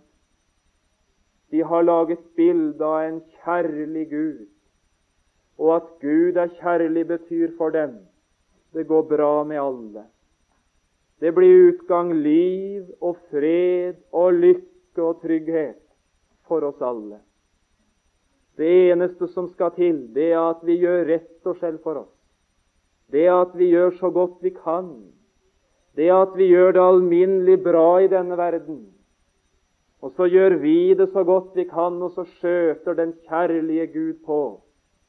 [1.51, 4.45] De har laget bilde av en kjærlig Gud
[5.59, 7.99] og at Gud er kjærlig, betyr for dem
[8.75, 10.03] det går bra med alle.
[11.21, 15.79] Det blir utgang, liv og fred og lykke og trygghet
[16.49, 17.21] for oss alle.
[18.59, 22.11] Det eneste som skal til, det er at vi gjør rett og selv for oss.
[23.15, 24.91] Det er at vi gjør så godt vi kan.
[25.97, 28.81] Det at vi gjør det alminnelig bra i denne verden.
[30.03, 34.15] Og så gjør vi det så godt vi kan, og så skjøter den kjærlige Gud
[34.27, 34.41] på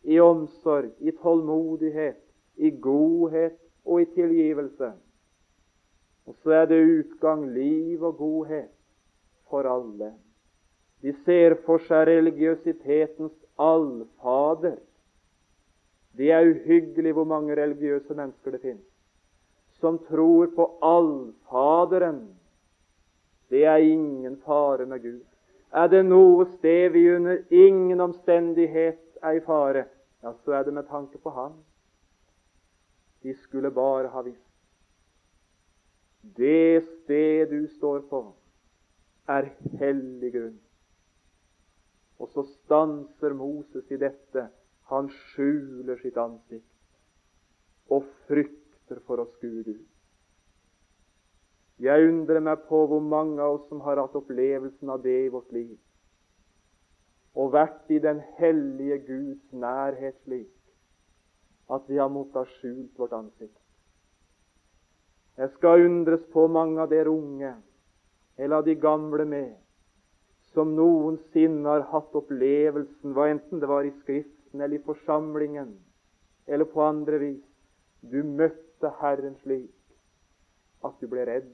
[0.04, 2.22] i omsorg, i tålmodighet,
[2.56, 4.92] i godhet og i tilgivelse.
[6.26, 8.72] Og så er det utgang, liv og godhet
[9.50, 10.14] for alle.
[11.02, 14.78] De ser for seg religiøsitetens allfader.
[16.18, 18.85] Det er uhyggelig hvor mange religiøse mennesker det finnes
[19.86, 22.36] som tror på Allfaderen.
[23.50, 25.22] Det er ingen fare med Gud.
[25.70, 29.84] Er det noe sted vi under ingen omstendighet er i fare,
[30.26, 31.54] ja, så er det med tanke på Han.
[33.22, 34.42] De skulle bare ha visst.
[36.42, 38.26] Det sted du står på,
[39.30, 40.60] er hellig grunn.
[42.18, 44.50] Og så stanser Moses i dette.
[44.90, 46.72] Han skjuler sitt ansikt
[47.94, 48.65] og frykter
[49.08, 49.84] for å skue Gud.
[51.82, 55.32] Jeg undrer meg på hvor mange av oss som har hatt opplevelsen av det i
[55.34, 55.76] vårt liv,
[57.36, 60.52] og vært i den hellige Guds nærhet slik
[61.76, 63.58] at vi har måttet ha skjult vårt ansikt.
[65.36, 67.56] Jeg skal undres på mange av dere unge,
[68.38, 69.56] eller av de gamle med,
[70.54, 75.74] som noensinne har hatt opplevelsen, hva enten det var i Skriften eller i forsamlingen,
[76.48, 77.44] eller på andre vis.
[78.00, 78.65] Du møtte
[79.00, 79.72] Herren slik
[80.86, 81.50] at du ble redd.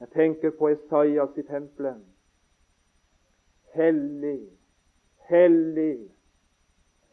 [0.00, 2.02] Jeg tenker på Esaias i tempelet.
[3.74, 4.50] Hellig,
[5.30, 6.10] hellig,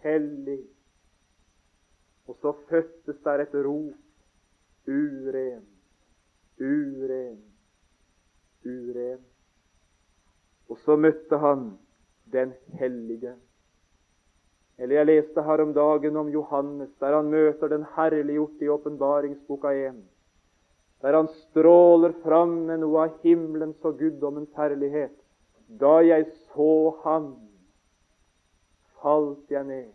[0.06, 0.62] hellig.
[2.28, 3.98] Og så fødtes der et rop.
[4.88, 5.66] Uren,
[6.60, 7.42] uren,
[8.66, 9.26] uren.
[10.70, 11.78] Og så møtte han
[12.34, 13.36] den hellige.
[14.82, 19.76] Eller jeg leste her om dagen om Johannes, der han møter den herliggjorte i åpenbaringsboka
[19.92, 20.02] 1
[21.02, 25.14] der han stråler fram med noe av himmelens og guddommens herlighet.
[25.82, 27.32] Da jeg så ham,
[29.02, 29.88] falt jeg ned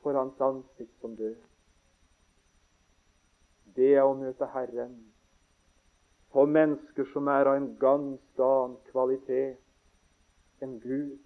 [0.00, 1.36] for hans ansikt som død.
[3.76, 4.94] Det er å møte Herren
[6.32, 11.18] for mennesker som er av en ganske annen kvalitet enn Gud.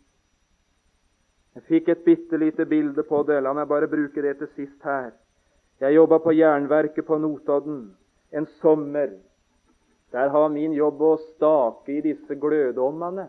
[1.57, 3.38] Jeg fikk et bitte lite bilde på det.
[3.40, 5.14] La meg bare bruke det til sist her.
[5.81, 7.81] Jeg jobba på Jernverket på Notodden
[8.37, 9.14] en sommer.
[10.12, 13.27] Der har min jobb å stake i disse glødommene.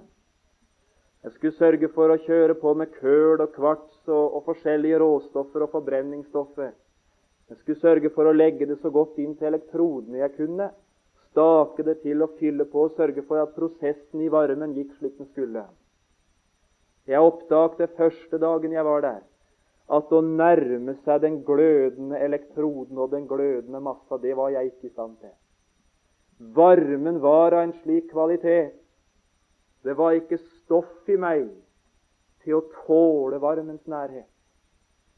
[1.23, 5.65] Jeg skulle sørge for å kjøre på med køl og kvarts og, og forskjellige råstoffer
[5.65, 6.75] og forbrenningsstoffer.
[7.47, 10.69] Jeg skulle sørge for å legge det så godt inn til elektrodene jeg kunne.
[11.31, 15.15] Stake det til og fylle på og sørge for at prosessen i varmen gikk slik
[15.17, 15.63] den skulle.
[17.07, 19.19] Jeg oppdaget første dagen jeg var der,
[19.87, 24.89] at å nærme seg den glødende elektroden og den glødende massa, det var jeg ikke
[24.89, 25.31] i stand til.
[26.57, 28.75] Varmen var av en slik kvalitet.
[29.87, 31.47] Det var ikke stoff i meg
[32.43, 34.27] til å tåle varmens nærhet.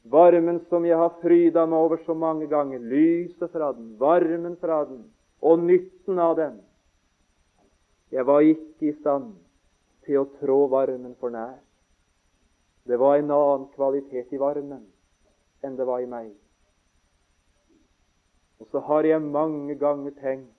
[0.09, 2.79] Varmen som jeg har fryda meg over så mange ganger.
[2.79, 5.03] Lyset fra den, varmen fra den
[5.41, 6.59] og nytten av den.
[8.13, 9.33] Jeg var ikke i stand
[10.05, 11.57] til å trå varmen for nær.
[12.89, 14.87] Det var en annen kvalitet i varmen
[15.61, 16.31] enn det var i meg.
[18.57, 20.55] Og så har jeg mange ganger tenkt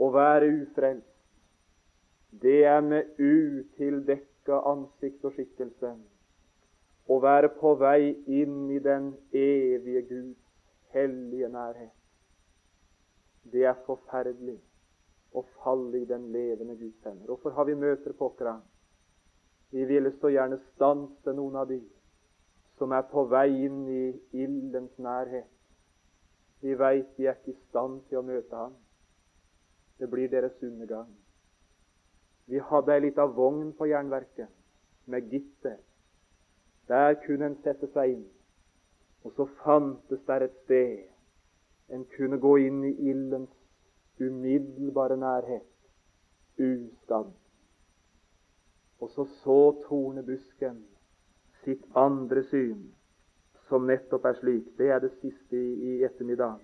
[0.00, 1.12] å være ufrelst.
[2.32, 5.92] Det er med utildekka ansikt og skikkelse
[7.12, 10.40] å være på vei inn i den evige Guds
[10.96, 11.92] hellige nærhet.
[13.52, 14.56] Det er forferdelig
[15.36, 17.26] å falle i den levende Guds hender.
[17.28, 18.71] Hvorfor har vi møter på oss?
[19.72, 21.80] Vi ville så gjerne stanse noen av de
[22.76, 24.04] som er på vei inn i
[24.44, 25.48] ildens nærhet.
[26.62, 28.74] Vi veit de er ikke i stand til å møte ham.
[29.98, 31.08] Det blir deres undergang.
[32.50, 34.50] Vi hadde ei lita vogn på jernverket
[35.06, 35.78] med gitter.
[36.88, 38.24] Der kunne en sette seg inn.
[39.22, 43.50] Og så fantes der et sted en kunne gå inn i ildens
[44.20, 45.68] umiddelbare nærhet
[46.58, 47.30] uskadd.
[49.02, 50.76] Og så så tornebusken
[51.64, 52.84] sitt andre syn,
[53.68, 54.68] som nettopp er slik.
[54.78, 56.60] Det er det siste i, i ettermiddag.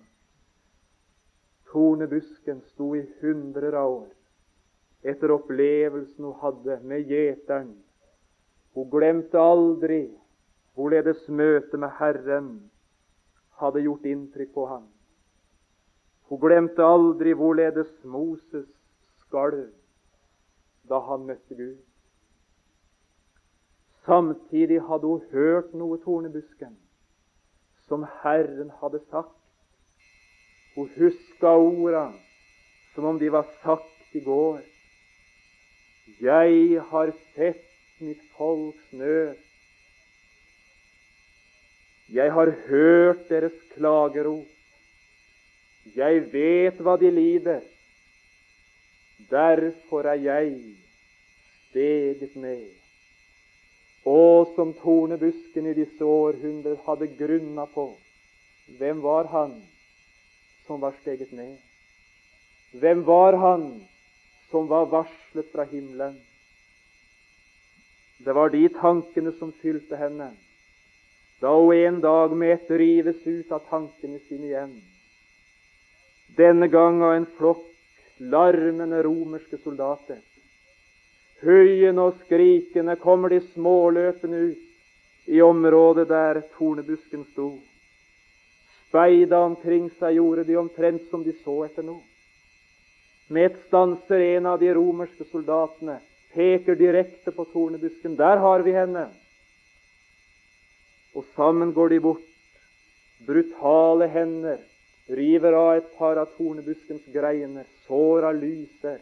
[1.71, 4.15] Tornebusken sto i hundrer av år
[5.01, 7.69] etter opplevelsen hun hadde med gjeteren.
[8.75, 10.01] Hun glemte aldri
[10.75, 12.49] hvorledes møtet med Herren
[13.59, 14.87] hadde gjort inntrykk på ham.
[16.29, 18.67] Hun glemte aldri hvorledes Moses
[19.23, 19.69] skalv
[20.89, 21.77] da han møtte Gud.
[24.09, 26.71] Samtidig hadde hun hørt noe tornebusken
[27.89, 29.35] som Herren hadde sagt.
[30.73, 32.07] Hun huska orda
[32.95, 34.63] som om de var sagt i går.
[36.21, 39.37] Jeg har sett mitt folks nød.
[42.09, 44.49] Jeg har hørt deres klagerop.
[45.95, 47.61] Jeg vet hva de lider.
[49.29, 50.53] Derfor er jeg
[51.69, 52.78] steget ned.
[54.07, 57.91] Og som tornebusken i disse århundrer hadde grunna på,
[58.79, 59.57] hvem var han
[60.67, 61.57] som var steget ned?
[62.79, 63.65] Hvem var han
[64.51, 66.19] som var varslet fra himmelen?
[68.19, 70.33] Det var de tankene som fylte henne
[71.39, 74.73] da hun en dag med ett rives ut av tankene sine igjen.
[76.35, 77.63] Denne gang av en flokk
[78.19, 80.19] larmende romerske soldater.
[81.39, 87.53] Høyende og skrikende kommer de småløpende ut i området der tornebusken sto.
[88.89, 92.01] Speida omkring seg gjorde de omtrent som de så etter noe.
[93.29, 95.99] Med et stanser en av de romerske soldatene,
[96.33, 98.17] peker direkte på tornebusken.
[98.17, 99.05] Der har vi henne!
[101.13, 102.25] Og sammen går de bort.
[103.27, 104.57] Brutale hender
[105.09, 107.65] river av et par av tornebuskens greiner.
[107.85, 108.99] Såra lyser.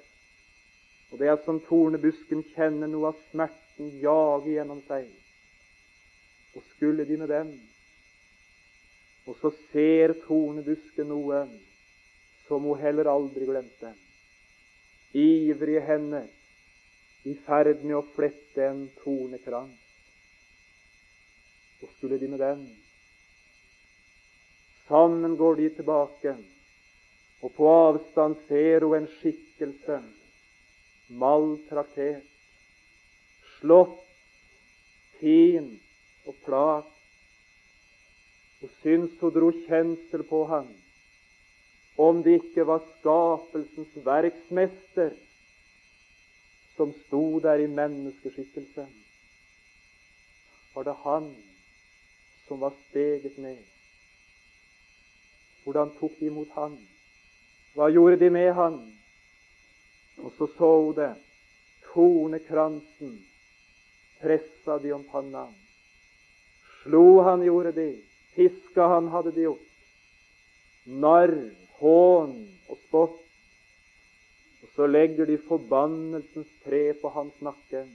[1.12, 5.08] Og det er som tornebusken kjenner noe av smerten jage gjennom seg.
[6.58, 7.56] Og skulle de med den
[9.28, 11.42] Og så ser tornebusken noe
[12.48, 13.92] som hun heller aldri glemte.
[15.14, 16.28] Ivrige hender
[17.28, 19.84] i ferd med å flette en tornekrans.
[21.84, 22.64] Og skulle de med den.
[24.88, 26.38] Sammen går de tilbake,
[27.44, 30.00] og på avstand ser hun en skikkelse,
[31.10, 32.26] maltraktert,
[33.58, 34.04] slått,
[35.20, 35.72] fin
[36.28, 36.94] og plat.
[38.58, 40.70] Og syns hun dro kjensel på ham,
[41.98, 45.14] om det ikke var skapelsens verksmester
[46.78, 48.88] som sto der i menneskeskikkelse.
[50.74, 51.30] Var det han
[52.48, 53.58] som var steget ned.
[55.64, 56.78] Hvordan tok de imot han?
[57.76, 58.78] Hva gjorde de med han?
[60.18, 61.14] Og så så hun det.
[61.94, 63.14] Tornekransen
[64.22, 65.48] pressa de om panna.
[66.82, 67.88] Slo han, gjorde de.
[68.36, 69.70] fiska han, hadde de gjort.
[70.86, 71.34] Narr,
[71.80, 72.36] hån
[72.70, 73.24] og spott.
[74.64, 77.86] Og så legger de forbannelsens tre på hans nakke.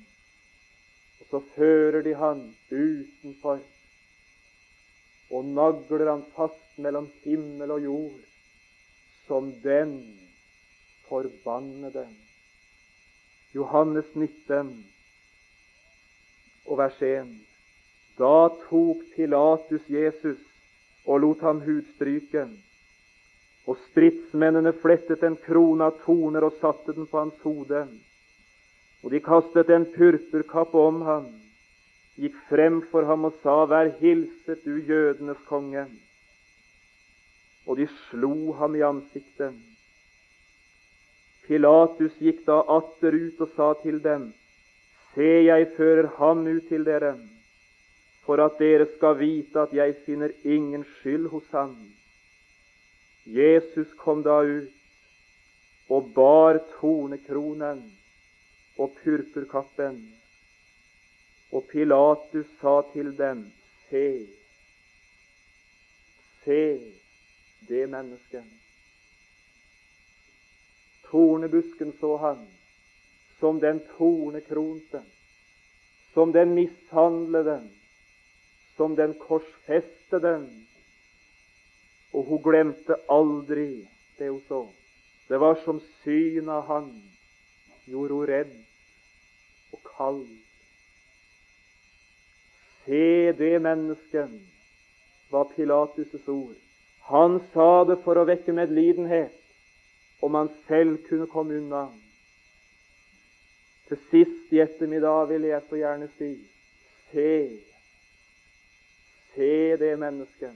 [1.20, 3.62] Og så fører de han utenfor
[5.32, 8.20] og nagler han fast mellom himmel og jord
[9.26, 9.94] som den
[11.12, 12.06] forbannede.
[13.54, 14.84] Johannes 19
[16.66, 17.32] og vers 1.
[18.16, 18.36] Da
[18.68, 20.40] tok Pilatus Jesus
[21.04, 22.46] og lot ham hudstryke.
[23.68, 27.82] Og stridsmennene flettet en krone av torner og satte den på hans hode.
[29.02, 31.28] Og de kastet en purpurkappe om ham
[32.22, 35.84] gikk frem for ham og sa, Vær hilset, du jødenes konge.
[37.66, 39.60] Og de slo ham i ansiktet.
[41.46, 44.30] Pilatus gikk da atter ut og sa til dem,
[45.14, 47.16] Se, jeg fører ham ut til dere,
[48.24, 51.74] for at dere skal vite at jeg finner ingen skyld hos ham.
[53.26, 57.84] Jesus kom da ut og bar tornekronen
[58.78, 60.00] og purpurkappen
[61.52, 63.44] og Pilatus sa til dem,
[63.90, 64.26] Se,
[66.44, 66.60] se
[67.68, 68.61] det mennesket.
[71.12, 72.46] Tornebusken så han
[73.42, 75.02] som den tornekronte,
[76.14, 77.60] som den mishandlede,
[78.76, 80.36] som den korsfestede.
[82.12, 83.88] Og hun glemte aldri
[84.18, 84.62] det hun så.
[85.28, 86.88] Det var som synet av han
[87.90, 88.54] gjorde hun redd
[89.72, 90.24] og kald.
[92.86, 94.40] Se det mennesket,
[95.30, 96.56] var Pilatus' ord.
[97.10, 99.41] Han sa det for å vekke medlidenhet,
[100.22, 101.86] om han selv kunne komme unna.
[103.88, 106.32] Til sist i ettermiddag vil jeg så gjerne si
[107.12, 107.32] se,
[109.34, 110.54] se det mennesket.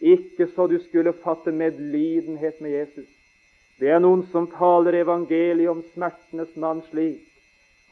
[0.00, 3.10] Ikke så du skulle fatte medlidenhet med Jesus.
[3.78, 7.22] Det er noen som taler evangeliet om smertenes mann slik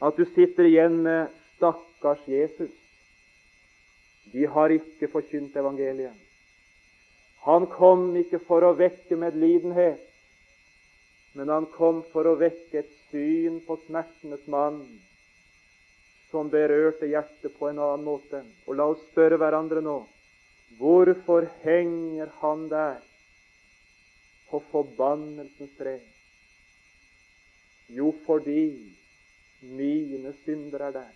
[0.01, 2.77] at du sitter igjen med 'stakkars Jesus'.
[4.33, 6.17] De har ikke forkynt evangeliet.
[7.45, 10.10] Han kom ikke for å vekke medlidenhet,
[11.33, 14.81] men han kom for å vekke et syn på smertenes mann
[16.31, 18.43] som berørte hjertet på en annen måte.
[18.67, 20.01] Og la oss spørre hverandre nå
[20.79, 22.99] hvorfor henger han der
[24.51, 25.97] på forbannelsens tre?
[27.91, 28.67] Jo, fordi
[29.61, 31.11] mine synder er der.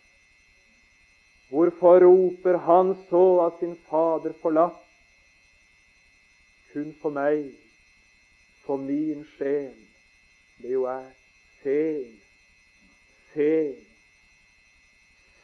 [1.50, 4.82] Hvorfor roper han så av sin Fader forlatt?
[6.74, 7.54] Kun for meg
[8.66, 9.85] for min sjel,
[10.62, 11.06] det jo er
[11.64, 11.80] se,
[13.34, 13.52] se,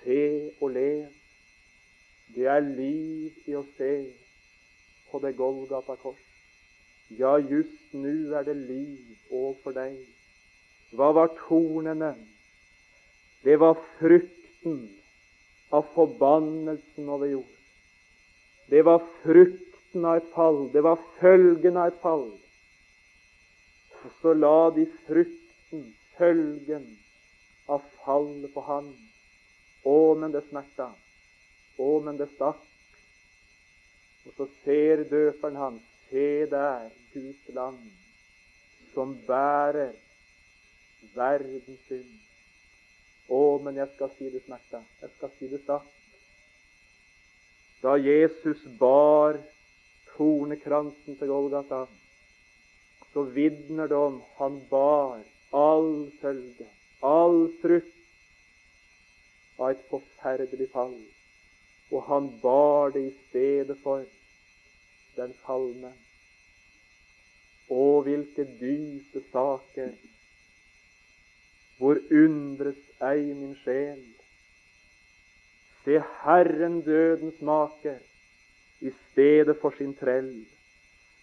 [0.04, 0.22] se
[0.62, 1.06] og lev.
[2.36, 3.92] Det er liv i å se
[5.12, 6.22] på det Golgata kors.
[7.20, 9.98] Ja, just nu er det liv òg for deg.
[10.96, 12.14] Hva var tornene?
[13.44, 14.78] Det var frukten
[15.74, 17.58] av forbannelsen over jord.
[18.72, 20.62] Det var frukten av et fall.
[20.72, 22.30] Det var følgen av et fall.
[24.06, 25.86] Og så la de frukten,
[26.18, 26.86] følgen
[27.70, 28.90] av fallet på ham.
[29.86, 30.90] Å, men det smerta.
[31.82, 32.62] Å, men det stakk.
[34.28, 37.80] Og så ser døperen hans, se der, Guds land,
[38.94, 39.96] som bærer
[41.16, 42.12] verdens synd.
[43.32, 44.84] Å, men jeg skal si det smerta.
[45.02, 45.88] Jeg skal si det stakk.
[47.82, 49.40] Da Jesus bar
[50.12, 51.88] tornekransen til Golgata,
[53.14, 56.68] så vitner det om han bar all følge,
[57.04, 57.98] all frukt
[59.60, 60.96] av et forferdelig fall.
[61.92, 64.06] Og han bar det i stedet for
[65.18, 65.92] den falne.
[67.72, 69.92] Å, hvilke dype saker!
[71.82, 74.02] Hvor undres ei min sjel?
[75.84, 77.98] Se Herren dødens maker
[78.86, 80.30] i stedet for sin trell.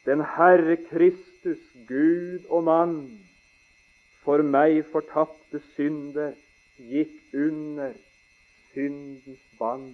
[0.07, 3.01] Den Herre Kristus, Gud og mann,
[4.25, 6.35] for meg fortapte synder
[6.79, 7.95] gikk under
[8.73, 9.89] syndens bann.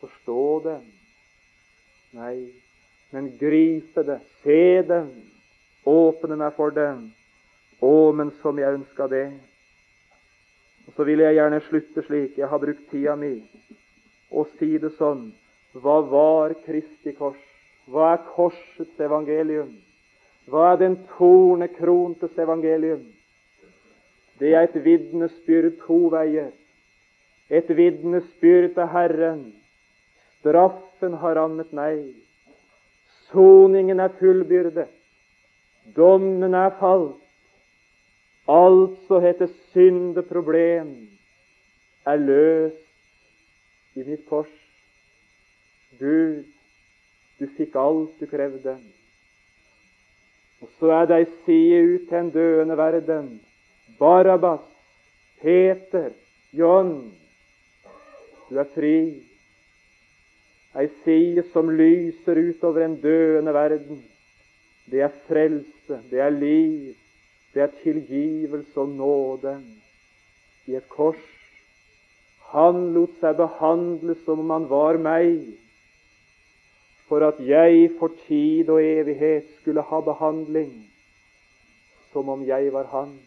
[0.00, 0.86] Forstå den?
[2.18, 2.48] Nei,
[3.10, 5.10] men gripe det, se den,
[5.88, 7.08] åpne meg for den.
[7.80, 9.26] Å, men som jeg ønska det.
[10.88, 12.38] Og Så vil jeg gjerne slutte slik.
[12.38, 13.36] Jeg har brukt tida mi
[14.28, 15.30] og si det sånn.
[15.78, 17.47] Hva var Kristi kors?
[17.88, 19.70] Hva er korsets evangelium?
[20.48, 23.06] Hva er den tornekrontes evangelium?
[24.38, 26.50] Det er et vitnesbyrd to veier.
[27.50, 29.42] Et vitnesbyrd til Herren.
[30.38, 32.04] Straffen har rammet meg.
[33.30, 34.88] Soningen er fullbyrdet.
[35.96, 37.16] Dommen er falt.
[38.48, 40.92] Altså heter syndeproblem
[42.06, 44.54] er løst i mitt kors.
[45.98, 46.44] Gud,
[47.38, 48.76] du fikk alt du krevde.
[50.62, 53.28] Og så er det ei side ut til en døende verden.
[53.98, 54.64] Barabbas,
[55.42, 56.10] Peter,
[56.52, 57.12] John,
[58.50, 58.98] du er fri.
[60.78, 64.02] Ei side som lyser utover en døende verden.
[64.90, 66.94] Det er frelse, det er liv,
[67.54, 69.58] det er tilgivelse og nåde
[70.66, 71.22] i et kors.
[72.52, 75.42] Han lot seg behandle som om han var meg,
[77.08, 80.72] for at jeg for tid og evighet skulle ha behandling
[82.12, 83.18] som om jeg var han.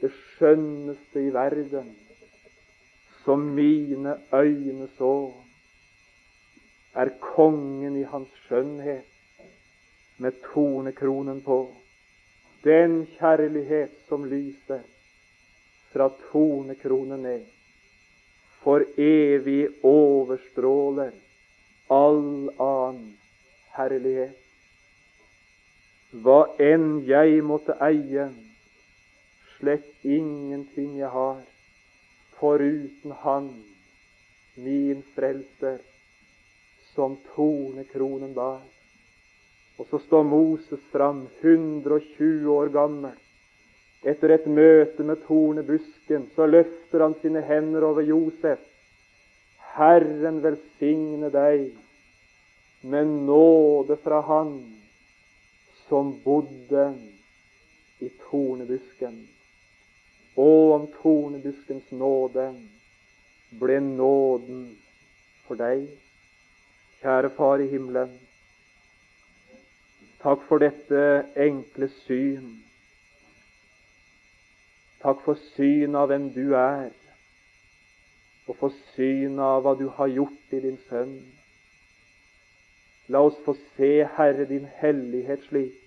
[0.00, 1.92] Det skjønneste i verden
[3.24, 5.32] som mine øyne så,
[6.94, 9.04] er kongen i hans skjønnhet
[10.18, 11.74] med tornekronen på.
[12.64, 14.82] Den kjærlighet som lyser
[15.92, 17.46] fra tornekronen ned,
[18.62, 21.12] for evig overstråler
[21.92, 23.12] all annen
[23.76, 24.38] herlighet.
[26.24, 28.28] Hva enn jeg måtte eie,
[29.56, 31.40] slett ingenting jeg har,
[32.36, 33.48] foruten Han,
[34.56, 35.80] min frelser,
[36.92, 38.60] som tornekronen bar.
[39.80, 43.16] Og så står Moses fram, 120 år gammel.
[44.02, 48.58] Etter et møte med tornebusken så løfter han sine hender over Josef.
[49.76, 51.68] Herren velsigne deg
[52.82, 54.56] med nåde fra Han
[55.86, 56.88] som bodde
[58.02, 59.14] i tornebusken.
[60.36, 62.48] Og om tornebuskens nåde
[63.60, 64.64] ble nåden
[65.46, 65.86] for deg,
[67.02, 68.16] kjære Far i himmelen.
[70.22, 71.02] Takk for dette
[71.36, 72.62] enkle syn.
[75.02, 76.92] Takk for synet av hvem du er,
[78.46, 81.16] og for synet av hva du har gjort i din sønn.
[83.10, 85.78] La oss få se, Herre, din hellighet slik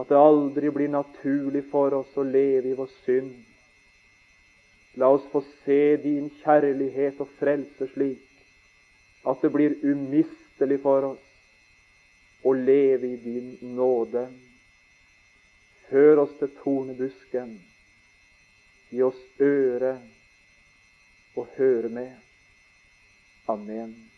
[0.00, 3.34] at det aldri blir naturlig for oss å leve i vår synd.
[4.98, 8.24] La oss få se din kjærlighet og frelse slik
[9.28, 11.30] at det blir umistelig for oss
[12.44, 14.26] å leve i din nåde.
[15.92, 17.54] Hør oss til tornebusken.
[18.94, 19.96] Gi oss øre
[21.34, 22.12] å høre med.
[23.50, 24.13] Amen.